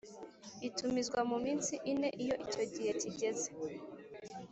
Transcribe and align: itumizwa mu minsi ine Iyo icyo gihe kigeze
itumizwa 0.67 1.19
mu 1.29 1.37
minsi 1.45 1.73
ine 1.91 2.09
Iyo 2.23 2.35
icyo 2.45 2.63
gihe 2.73 2.91
kigeze 2.99 3.49